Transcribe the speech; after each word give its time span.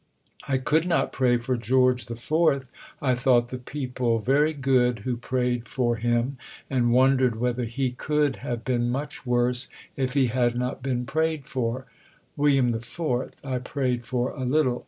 I 0.47 0.57
could 0.57 0.87
not 0.87 1.13
pray 1.13 1.37
for 1.37 1.55
George 1.55 2.09
IV. 2.09 2.65
I 3.03 3.13
thought 3.13 3.49
the 3.49 3.59
people 3.59 4.17
very 4.17 4.51
good 4.51 5.01
who 5.05 5.15
prayed 5.15 5.67
for 5.67 5.97
him, 5.97 6.39
and 6.71 6.91
wondered 6.91 7.35
whether 7.39 7.65
he 7.65 7.91
could 7.91 8.37
have 8.37 8.65
been 8.65 8.89
much 8.89 9.27
worse 9.27 9.67
if 9.95 10.13
he 10.15 10.25
had 10.25 10.57
not 10.57 10.81
been 10.81 11.05
prayed 11.05 11.45
for. 11.45 11.85
William 12.35 12.73
IV. 12.73 12.99
I 13.43 13.59
prayed 13.59 14.03
for 14.03 14.31
a 14.31 14.43
little. 14.43 14.79